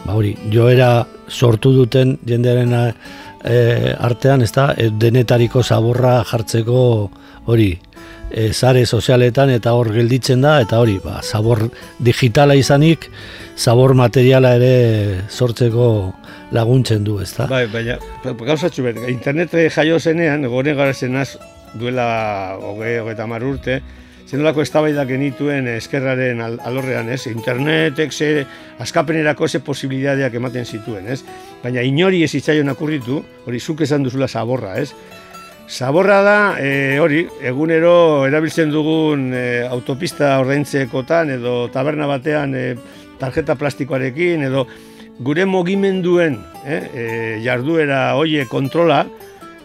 ba 0.06 0.16
hori, 0.18 0.34
joera 0.50 1.06
sortu 1.30 1.76
duten 1.76 2.18
jendearen 2.26 2.74
e, 2.74 3.94
artean, 4.00 4.42
ez 4.42 4.52
da, 4.56 4.72
denetariko 4.76 5.62
zaborra 5.62 6.24
jartzeko 6.26 6.82
hori, 7.52 7.70
e, 8.32 8.50
zare 8.54 8.86
sozialetan 8.86 9.52
eta 9.54 9.76
hor 9.78 9.92
gelditzen 9.94 10.42
da, 10.42 10.58
eta 10.64 10.80
hori, 10.82 10.98
ba, 11.04 11.20
zabor 11.22 11.68
digitala 12.00 12.58
izanik, 12.58 13.10
zabor 13.58 13.94
materiala 13.96 14.56
ere 14.58 15.24
sortzeko 15.30 15.88
laguntzen 16.52 17.04
du, 17.04 17.20
ezta? 17.24 17.48
Bai, 17.48 17.66
baina, 17.72 17.98
gauzatxu 18.24 18.84
bet, 18.84 19.02
internet 19.12 19.56
jaio 19.74 20.00
zenean, 20.00 20.46
gore 20.52 20.76
gara 20.76 20.94
zenaz 20.94 21.38
duela 21.74 22.58
hoge, 22.60 23.00
hoge 23.00 23.14
eta 23.16 23.28
mar 23.28 23.44
urte, 23.48 23.82
zenolako 24.32 24.64
eztabaidak 24.64 25.10
genituen 25.12 25.68
eskerraren 25.74 26.40
alorrean, 26.42 27.10
ez? 27.12 27.26
Internetek 27.28 28.14
ze 28.14 28.46
askapenerako 28.80 29.48
ze 29.48 29.60
posibilidadeak 29.60 30.38
ematen 30.40 30.66
zituen, 30.66 31.08
ez? 31.08 31.22
Baina 31.64 31.84
inori 31.84 32.24
ez 32.24 32.34
itzaion 32.36 32.72
akurritu, 32.72 33.22
hori 33.46 33.60
zuk 33.60 33.82
esan 33.82 34.04
duzula 34.08 34.28
zaborra, 34.28 34.78
ez? 34.80 34.94
Zaborra 35.72 36.22
da, 36.24 36.38
e, 36.60 37.00
hori, 37.00 37.22
egunero 37.48 38.26
erabiltzen 38.28 38.72
dugun 38.72 39.30
e, 39.34 39.44
autopista 39.68 40.34
ordaintzekotan 40.42 41.32
edo 41.38 41.54
taberna 41.72 42.08
batean 42.10 42.56
e, 42.56 42.66
tarjeta 43.22 43.56
plastikoarekin 43.60 44.48
edo 44.50 44.66
gure 45.22 45.46
mogimenduen 45.46 46.40
eh, 46.66 46.82
e, 46.82 47.06
jarduera 47.46 48.16
hoie 48.18 48.48
kontrola, 48.50 49.04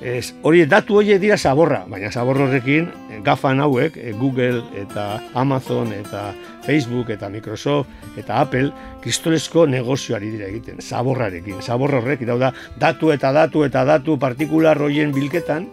ez, 0.05 0.35
hori 0.45 0.67
datu 0.69 0.99
hoie 1.01 1.17
dira 1.23 1.39
zaborra, 1.39 1.85
baina 1.89 2.11
zabor 2.13 2.43
horrekin 2.45 2.91
eh, 3.09 3.21
gafan 3.25 3.63
hauek, 3.65 3.97
e, 3.97 4.13
Google 4.21 4.61
eta 4.77 5.07
Amazon 5.35 5.95
eta 5.97 6.29
Facebook 6.67 7.15
eta 7.15 7.31
Microsoft 7.33 8.19
eta 8.21 8.43
Apple 8.43 8.69
kristolesko 9.05 9.65
negozioari 9.71 10.35
dira 10.35 10.51
egiten, 10.51 10.83
zaborrarekin, 10.83 11.63
zabor 11.63 11.97
horrek, 12.01 12.27
da 12.29 12.53
datu 12.77 13.13
eta 13.15 13.33
datu 13.33 13.65
eta 13.65 13.87
datu 13.89 14.19
partikular 14.21 14.77
hoien 14.83 15.15
bilketan, 15.17 15.71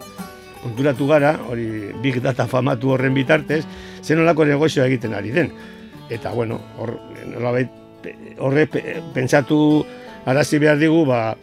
konturatu 0.64 1.06
gara, 1.10 1.36
hori 1.50 1.92
big 2.00 2.22
data 2.24 2.48
famatu 2.48 2.94
horren 2.94 3.12
bitartez, 3.12 3.64
zenolako 4.00 4.46
negozioa 4.48 4.88
egiten 4.88 5.12
ari 5.12 5.34
den. 5.34 5.52
Eta, 6.10 6.32
bueno, 6.32 6.60
hor, 6.78 6.98
nolabait, 7.26 7.70
horre 8.38 8.66
pentsatu 9.14 9.58
arazi 10.28 10.58
behar 10.60 10.78
digu, 10.78 11.04
ba, 11.08 11.34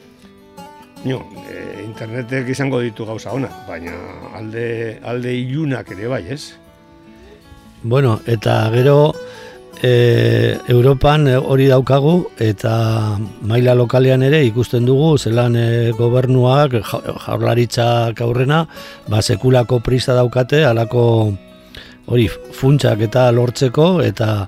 nio, 1.06 1.22
e, 1.50 1.84
internetek 1.86 2.50
izango 2.54 2.82
ditu 2.82 3.06
gauza 3.06 3.34
ona, 3.34 3.50
baina 3.68 3.96
alde, 4.38 5.00
alde 5.04 5.34
ilunak 5.34 5.92
ere 5.96 6.10
bai, 6.12 6.24
ez? 6.30 6.54
Bueno, 7.82 8.20
eta 8.30 8.70
gero 8.74 9.14
e, 9.82 10.58
Europan 10.70 11.26
hori 11.28 11.68
daukagu 11.72 12.16
eta 12.40 13.18
maila 13.42 13.74
lokalean 13.78 14.22
ere 14.28 14.44
ikusten 14.46 14.86
dugu 14.86 15.16
zelan 15.18 15.58
e, 15.58 15.92
gobernuak 15.98 16.78
jaurlaritzak 17.26 18.22
aurrena 18.22 18.68
ba, 19.10 19.22
sekulako 19.22 19.82
prista 19.82 20.14
daukate 20.14 20.64
alako 20.66 21.34
hori 22.08 22.28
funtsak 22.28 23.02
eta 23.08 23.30
lortzeko 23.36 24.02
eta 24.06 24.48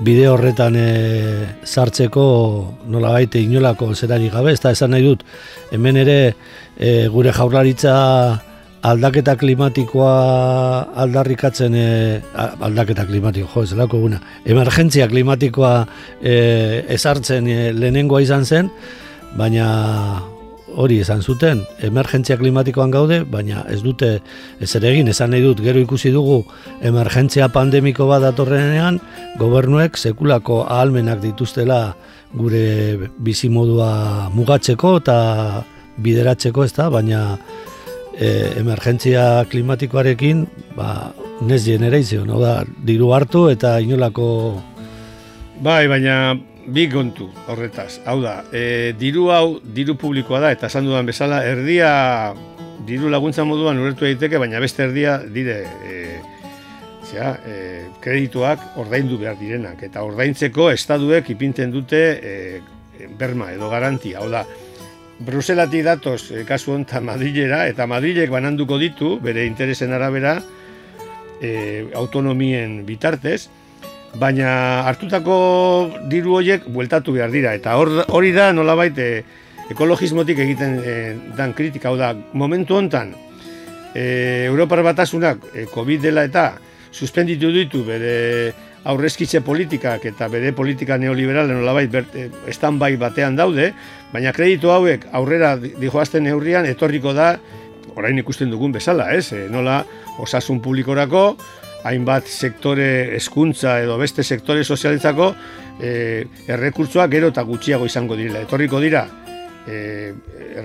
bide 0.00 0.28
horretan 0.30 0.76
e, 0.78 0.88
sartzeko 1.64 2.24
nola 2.92 3.12
baite 3.16 3.40
inolako 3.42 3.92
zerari 3.94 4.30
gabe, 4.30 4.52
ez 4.54 4.60
da 4.62 4.70
esan 4.74 4.94
nahi 4.94 5.02
dut, 5.02 5.24
hemen 5.74 5.98
ere 6.04 6.18
e, 6.76 7.08
gure 7.10 7.32
jaurlaritza 7.34 7.94
aldaketa 8.88 9.34
klimatikoa 9.36 10.12
aldarrikatzen 11.02 11.74
e, 11.74 11.88
aldaketa 12.36 13.08
klimatiko, 13.08 13.50
jo, 13.56 13.66
ez 13.66 13.74
lako 13.78 14.04
guna, 14.06 14.22
emergentzia 14.46 15.08
klimatikoa 15.10 15.74
e, 16.22 16.34
ezartzen 16.94 17.50
e, 17.50 17.60
lehenengoa 17.74 18.22
izan 18.22 18.46
zen, 18.46 18.70
baina 19.38 19.68
hori 20.78 21.00
esan 21.02 21.22
zuten, 21.26 21.64
emergentzia 21.82 22.36
klimatikoan 22.38 22.92
gaude, 22.94 23.22
baina 23.26 23.64
ez 23.72 23.80
dute 23.82 24.18
ez 24.62 24.70
ere 24.78 24.92
egin, 24.92 25.10
esan 25.10 25.32
nahi 25.34 25.42
dut, 25.42 25.60
gero 25.64 25.82
ikusi 25.82 26.12
dugu 26.14 26.44
emergentzia 26.86 27.48
pandemiko 27.54 28.06
bat 28.10 28.22
datorrenean, 28.22 29.00
gobernuek 29.40 29.98
sekulako 29.98 30.62
ahalmenak 30.68 31.20
dituztela 31.24 31.80
gure 32.38 33.10
bizimodua 33.18 34.30
mugatzeko 34.34 34.98
eta 35.02 35.18
bideratzeko 35.98 36.66
ez 36.68 36.72
da, 36.76 36.88
baina 36.94 37.22
e, 38.14 38.28
emergentzia 38.60 39.44
klimatikoarekin, 39.50 40.44
ba, 40.76 41.10
nez 41.42 41.64
generazio, 41.66 42.22
no 42.28 42.38
da, 42.42 42.60
diru 42.86 43.10
hartu 43.16 43.48
eta 43.50 43.78
inolako... 43.82 44.28
Bai, 45.58 45.88
baina 45.90 46.36
bi 46.68 46.86
kontu 46.92 47.28
horretaz. 47.48 48.00
Hau 48.06 48.20
da, 48.22 48.42
e, 48.52 48.92
diru 48.98 49.28
hau 49.32 49.58
diru 49.62 49.96
publikoa 49.98 50.40
da 50.44 50.52
eta 50.52 50.68
esan 50.68 50.88
dudan 50.88 51.08
bezala 51.08 51.40
erdia 51.46 52.34
diru 52.86 53.10
laguntza 53.12 53.44
moduan 53.48 53.80
urertu 53.80 54.06
daiteke, 54.06 54.38
baina 54.40 54.60
beste 54.60 54.84
erdia 54.84 55.18
dire 55.24 55.58
e, 55.84 55.98
zera, 57.08 57.34
e, 57.44 57.58
kredituak 58.04 58.78
ordaindu 58.80 59.18
behar 59.20 59.38
direnak, 59.40 59.82
eta 59.88 60.04
ordaintzeko 60.06 60.70
estaduek 60.74 61.30
ipintzen 61.34 61.72
dute 61.74 62.02
e, 62.16 62.34
berma 63.18 63.52
edo 63.54 63.70
garantia, 63.72 64.20
hau 64.22 64.30
da, 64.32 64.44
Bruselatik 65.18 65.82
datoz 65.82 66.30
e, 66.30 66.44
kasu 66.46 66.76
honetan 66.76 67.08
Madrilera, 67.08 67.64
eta 67.66 67.88
Madrilek 67.90 68.30
bananduko 68.30 68.78
ditu, 68.78 69.16
bere 69.22 69.48
interesen 69.48 69.92
arabera, 69.96 70.36
e, 71.42 71.88
autonomien 71.98 72.84
bitartez, 72.86 73.48
baina 74.16 74.84
hartutako 74.88 75.36
diru 76.08 76.38
horiek 76.38 76.64
bueltatu 76.72 77.12
behar 77.12 77.30
dira, 77.30 77.54
eta 77.54 77.76
hori 77.76 78.32
da 78.32 78.52
nolabait 78.52 78.96
e, 78.98 79.10
ekologismotik 79.70 80.38
egiten 80.44 80.78
e, 80.80 80.94
dan 81.36 81.52
kritika, 81.52 81.90
hau 81.90 81.98
da, 82.00 82.14
momentu 82.32 82.78
hontan, 82.78 83.12
e, 83.94 84.46
Europar 84.48 84.82
batasunak 84.86 85.44
e, 85.52 85.66
COVID 85.72 86.08
dela 86.08 86.24
eta 86.24 86.54
suspenditu 86.90 87.52
ditu 87.52 87.84
bere 87.84 88.54
aurrezkitze 88.88 89.42
politikak 89.44 90.06
eta 90.08 90.28
bere 90.32 90.54
politika 90.56 90.96
neoliberalen 90.96 91.58
nolabait 91.60 91.90
berte, 91.90 92.30
bai 92.78 92.96
batean 92.96 93.36
daude, 93.36 93.72
baina 94.12 94.32
kreditu 94.32 94.70
hauek 94.72 95.06
aurrera 95.12 95.56
dijoazten 95.58 96.24
neurrian 96.24 96.66
etorriko 96.66 97.12
da, 97.12 97.36
orain 97.96 98.18
ikusten 98.18 98.50
dugun 98.50 98.72
bezala, 98.72 99.12
ez? 99.12 99.32
E, 99.32 99.48
nola 99.50 99.82
osasun 100.18 100.60
publikorako, 100.60 101.36
hainbat 101.86 102.26
sektore 102.26 103.14
eskuntza 103.16 103.78
edo 103.82 103.98
beste 103.98 104.24
sektore 104.24 104.64
sozialitzako 104.64 105.32
e, 105.80 106.26
errekurtzoak 106.48 107.10
gero 107.10 107.30
eta 107.34 107.44
gutxiago 107.46 107.86
izango 107.86 108.16
direla. 108.18 108.42
Etorriko 108.46 108.80
dira, 108.82 109.06
e, 109.66 110.12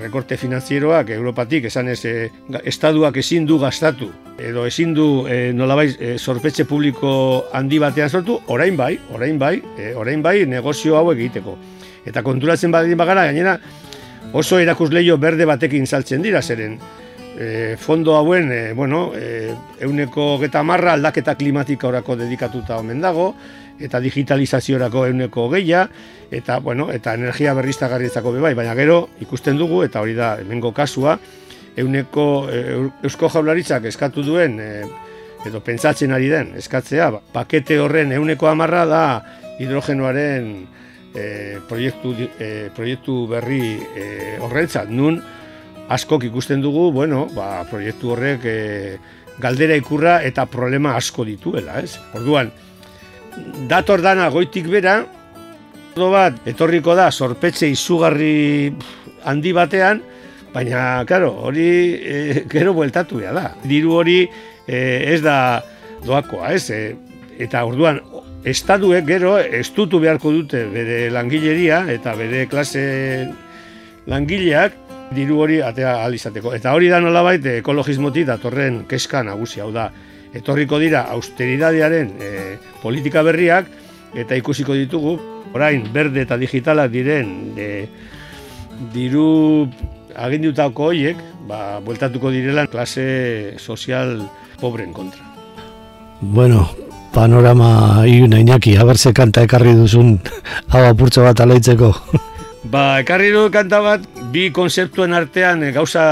rekorte 0.01 0.37
finanzieroak 0.37 1.11
Europatik 1.13 1.67
esan 1.69 1.91
ez 1.93 2.01
e, 2.05 2.29
estaduak 2.63 3.17
ezin 3.21 3.45
du 3.45 3.59
gastatu 3.61 4.09
edo 4.39 4.65
ezin 4.65 4.93
du 4.93 5.27
e, 5.29 5.53
nolabait 5.53 5.99
e, 5.99 6.17
sorpetxe 6.17 6.65
publiko 6.65 7.45
handi 7.53 7.79
batean 7.79 8.09
sortu, 8.09 8.39
orain 8.47 8.77
bai, 8.77 8.97
orain 9.13 9.39
bai, 9.39 9.55
e, 9.77 9.93
orain 9.95 10.23
bai 10.23 10.45
negozio 10.49 10.97
hauek 10.97 11.19
egiteko. 11.19 11.57
Eta 12.05 12.23
konturatzen 12.25 12.71
badin 12.73 12.97
bagara, 12.99 13.27
gainera 13.29 13.57
oso 14.33 14.57
erakusleio 14.59 15.17
berde 15.21 15.45
batekin 15.45 15.85
saltzen 15.85 16.23
dira, 16.25 16.41
zeren 16.41 16.79
e, 17.37 17.75
fondo 17.79 18.15
hauen, 18.15 18.51
e, 18.51 18.73
bueno, 18.73 19.11
e, 19.15 19.53
euneko 19.79 20.37
geta 20.39 20.63
marra 20.63 20.93
aldaketa 20.93 21.35
klimatika 21.35 21.87
orako 21.87 22.15
dedikatuta 22.15 22.77
omen 22.77 23.01
dago, 23.01 23.33
eta 23.79 23.99
digitalizaziorako 23.99 25.07
euneko 25.07 25.47
geia, 25.49 25.87
eta, 26.31 26.59
bueno, 26.59 26.91
eta 26.91 27.15
energia 27.17 27.53
berriztagarrietzako 27.57 28.35
bebai, 28.37 28.53
baina 28.53 28.75
gero 28.77 29.07
ikusten 29.21 29.57
dugu, 29.57 29.83
eta 29.83 30.01
hori 30.01 30.13
da 30.17 30.35
hemengo 30.41 30.73
kasua, 30.73 31.17
euneko 31.77 32.47
e, 32.51 32.61
eusko 33.03 33.29
jaularitzak 33.33 33.89
eskatu 33.89 34.23
duen, 34.23 34.59
e, 34.59 34.83
edo 35.47 35.59
pentsatzen 35.63 36.13
ari 36.15 36.29
den, 36.31 36.53
eskatzea, 36.59 37.09
pakete 37.33 37.79
horren 37.81 38.13
euneko 38.15 38.47
amarra 38.47 38.85
da 38.87 39.03
hidrogenoaren 39.59 40.53
e, 41.13 41.23
proiektu, 41.69 42.13
e, 42.39 42.51
proiektu 42.75 43.23
berri 43.31 43.63
e, 43.97 44.05
horrentzat, 44.41 44.89
nun 44.89 45.19
askok 45.89 46.23
ikusten 46.29 46.61
dugu, 46.61 46.91
bueno, 46.91 47.27
ba, 47.35 47.65
proiektu 47.69 48.13
horrek 48.13 48.45
e, 48.45 48.57
galdera 49.41 49.75
ikurra 49.75 50.21
eta 50.23 50.45
problema 50.45 50.95
asko 50.97 51.25
dituela, 51.27 51.81
ez? 51.81 51.97
Orduan, 52.15 52.51
dator 53.69 54.01
dana 54.01 54.29
goitik 54.33 54.69
bera, 54.71 55.01
bat, 55.93 56.39
etorriko 56.49 56.95
da, 56.97 57.11
sorpetxe 57.11 57.69
izugarri 57.69 58.73
handi 59.29 59.53
batean, 59.53 60.01
baina, 60.53 61.03
karo, 61.09 61.31
hori 61.49 61.69
e, 61.99 62.17
gero 62.53 62.73
bueltatu 62.73 63.19
da. 63.19 63.53
Diru 63.63 63.99
hori 63.99 64.21
e, 64.67 64.77
ez 65.13 65.21
da 65.21 65.61
doakoa, 66.05 66.53
ez? 66.53 66.69
E, 66.69 66.95
eta 67.43 67.65
orduan, 67.65 67.99
estaduek 68.43 69.05
gero 69.07 69.37
estutu 69.39 69.99
beharko 70.03 70.31
dute 70.31 70.65
bere 70.71 71.09
langileria 71.09 71.85
eta 71.91 72.13
bere 72.19 72.45
klase 72.51 72.83
langileak 74.05 74.75
diru 75.15 75.39
hori 75.45 75.61
atea 75.61 75.97
alizateko. 76.03 76.53
Eta 76.57 76.73
hori 76.73 76.89
da 76.91 76.99
nolabait 77.03 77.45
ekologismotik 77.59 78.27
datorren 78.27 78.83
keska 78.89 79.23
nagusi 79.23 79.63
hau 79.63 79.71
da. 79.73 79.89
Etorriko 80.33 80.79
dira 80.81 81.05
austeridadearen 81.13 82.13
e, 82.17 82.31
politika 82.81 83.21
berriak 83.23 83.69
eta 84.17 84.37
ikusiko 84.37 84.73
ditugu 84.77 85.17
orain 85.53 85.85
berde 85.93 86.23
eta 86.25 86.37
digitalak 86.41 86.89
diren 86.93 87.53
e, 87.57 87.67
diru 88.93 89.67
agindutako 90.15 90.89
hoiek, 90.91 91.19
ba, 91.47 91.79
bueltatuko 91.85 92.31
direla 92.33 92.67
klase 92.67 93.57
sozial 93.57 94.19
pobren 94.61 94.93
kontra. 94.93 95.21
Bueno, 96.21 96.67
panorama 97.13 98.05
iuna 98.07 98.39
inaki, 98.41 98.75
haberse 98.79 99.13
kanta 99.13 99.43
ekarri 99.45 99.75
duzun 99.77 100.15
hau 100.73 100.83
apurtzo 100.87 101.25
bat 101.25 101.41
alaitzeko. 101.43 101.91
Ba, 102.63 103.01
ekarri 103.03 103.33
du 103.33 103.49
kanta 103.53 103.81
bat, 103.83 104.05
bi 104.33 104.49
konzeptuen 104.51 105.13
artean 105.13 105.61
e, 105.63 105.71
gauza 105.75 106.03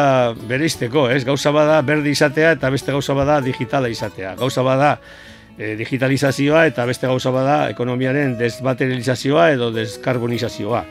bereizteko, 0.48 1.08
ez? 1.10 1.24
Gauza 1.26 1.52
bada 1.56 1.80
berde 1.86 2.12
izatea 2.14 2.54
eta 2.58 2.70
beste 2.70 2.94
gauza 2.94 3.16
bada 3.18 3.40
digitala 3.42 3.90
izatea. 3.90 4.36
Gauza 4.38 4.62
bada 4.66 4.92
e, 5.58 5.74
digitalizazioa 5.80 6.68
eta 6.70 6.86
beste 6.90 7.10
gauza 7.10 7.34
bada 7.34 7.58
ekonomiaren 7.74 8.38
desmaterializazioa 8.38 9.50
edo 9.56 9.72
deskarbonizazioa. 9.74 10.84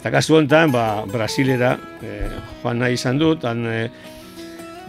Eta 0.00 0.14
kasu 0.14 0.38
honetan, 0.38 0.70
ba, 0.72 1.02
Brasilera 1.10 1.74
e, 2.00 2.16
joan 2.62 2.80
nahi 2.84 2.96
izan 2.96 3.18
dut, 3.20 3.44
han 3.44 3.66
e, 3.66 3.80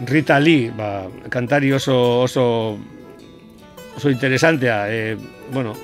Rita 0.08 0.38
Lee, 0.40 0.70
ba, 0.76 1.08
kantari 1.34 1.72
oso, 1.74 1.98
oso, 2.22 2.44
oso 3.96 4.10
interesantea, 4.10 4.84
e, 4.88 5.16
bueno, 5.52 5.74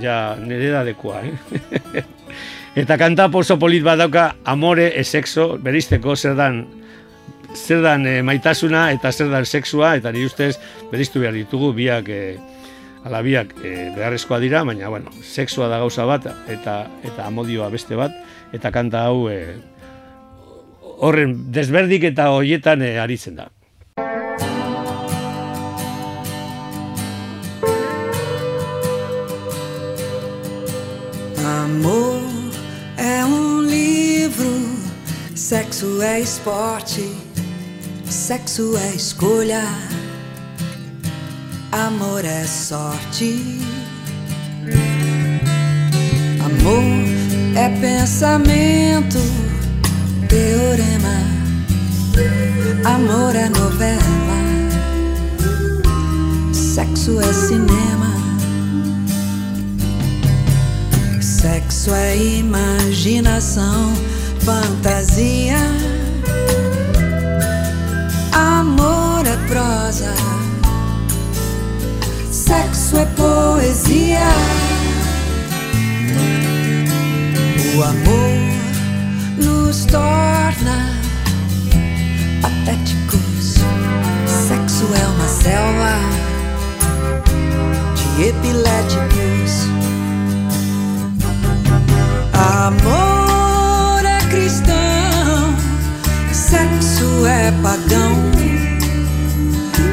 ja 0.00 0.34
nire 0.40 0.70
da 0.72 0.84
dekua, 0.86 1.22
eh? 1.26 2.04
Eta 2.74 2.96
kanta 2.98 3.28
oso 3.30 3.54
polit 3.54 3.84
badauka 3.86 4.34
amore 4.44 4.88
e 4.98 5.04
sexo, 5.04 5.58
berizteko 5.62 6.16
zer 6.16 6.34
dan 6.34 6.64
zer 7.54 7.82
dan 7.82 8.06
e, 8.06 8.22
maitasuna 8.22 8.90
eta 8.90 9.12
zer 9.12 9.30
dan 9.30 9.46
sexua, 9.46 9.94
eta 9.94 10.10
ni 10.10 10.24
ustez 10.26 10.58
beriztu 10.90 11.20
behar 11.20 11.34
ditugu 11.34 11.72
biak 11.72 12.08
e, 12.10 12.36
ala 13.06 13.22
biak 13.22 13.54
e, 13.62 13.92
beharrezkoa 13.94 14.40
dira, 14.42 14.64
baina 14.64 14.88
bueno, 14.88 15.12
sexua 15.22 15.68
da 15.68 15.78
gauza 15.78 16.04
bat 16.04 16.26
eta 16.50 16.88
eta 17.04 17.26
amodioa 17.26 17.70
beste 17.70 17.94
bat, 17.94 18.10
eta 18.52 18.72
kanta 18.74 19.06
hau 19.06 19.28
e, 19.30 19.54
horren 20.98 21.52
desberdik 21.54 22.10
eta 22.10 22.32
hoietan 22.34 22.82
e, 22.82 22.98
aritzen 22.98 23.38
da. 23.38 23.50
Amor 31.44 32.13
sexo 35.74 36.02
é 36.02 36.20
esporte. 36.20 37.16
Sexo 38.08 38.76
é 38.78 38.94
escolha, 38.94 39.64
amor 41.72 42.24
é 42.24 42.44
sorte. 42.44 43.60
Amor 46.44 46.84
é 47.56 47.68
pensamento, 47.80 49.18
teorema. 50.28 51.18
Amor 52.84 53.34
é 53.34 53.48
novela, 53.48 54.38
sexo 56.52 57.20
é 57.20 57.32
cinema. 57.32 58.14
Sexo 61.20 61.92
é 61.92 62.16
imaginação, 62.16 63.92
fantasia 64.44 65.56
amor 68.34 69.26
é 69.26 69.36
prosa, 69.48 70.12
sexo 72.30 72.98
é 72.98 73.06
poesia. 73.06 74.28
O 77.76 77.82
amor 77.82 78.34
nos 79.38 79.84
torna 79.86 80.90
patéticos. 82.42 83.54
Sexo 84.48 84.88
é 84.94 85.06
uma 85.06 85.28
selva 85.28 85.94
de 88.16 88.28
epiléticos. 88.28 89.68
Amor 92.34 93.13
é 97.26 97.52
pagão. 97.62 98.14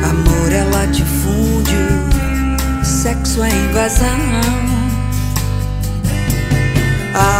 Amor 0.09 0.51
é 0.51 0.63
latifúndio, 0.63 1.87
sexo 2.83 3.43
é 3.43 3.49
invasão. 3.49 4.19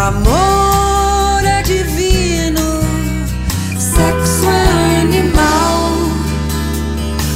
Amor 0.08 1.44
é 1.44 1.62
divino, 1.63 2.82
sexo 3.78 4.46
é 4.46 5.02
animal. 5.02 5.91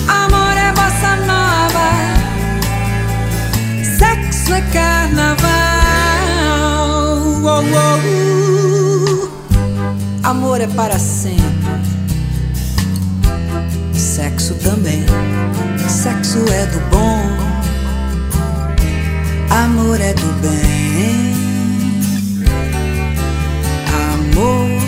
Amor 0.07 0.57
é 0.57 0.71
bossa 0.73 1.15
nova, 1.25 1.89
sexo 3.97 4.53
é 4.53 4.61
carnaval. 4.73 5.45
Oh, 7.43 7.47
oh, 7.47 7.63
oh. 10.23 10.27
Amor 10.27 10.61
é 10.61 10.67
para 10.67 10.99
sempre 10.99 11.54
sexo 14.25 14.55
também. 14.55 15.05
Sexo 15.87 16.39
é 16.51 16.65
do 16.65 16.79
bom, 16.89 17.21
amor 19.51 20.01
é 20.01 20.13
do 20.13 20.33
bem. 20.41 21.35
Amor 24.13 24.81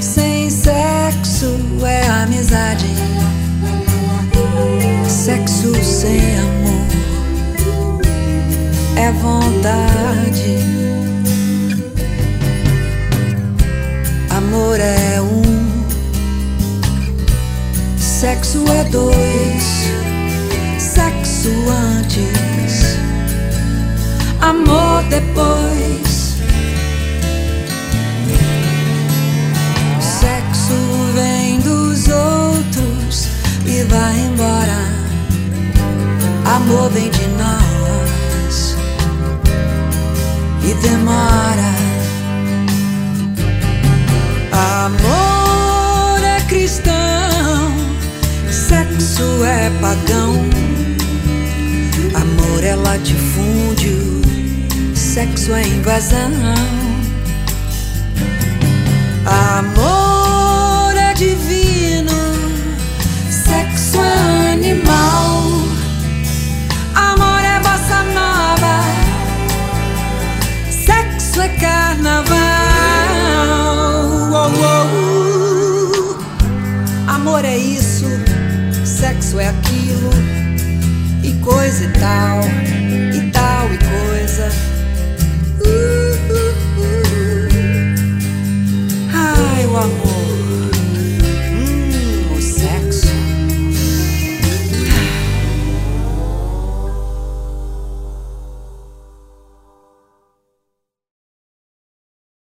sem 0.00 0.48
sexo 0.48 1.54
é 1.84 2.06
amizade. 2.22 2.86
Sexo 5.06 5.74
sem 5.84 6.38
amor 6.38 6.86
é 8.96 9.12
vontade. 9.12 10.56
Amor 14.30 14.80
é 14.80 15.20
um 15.20 15.41
sexo 18.22 18.62
é 18.68 18.84
dois. 18.84 19.81
present 56.02 56.61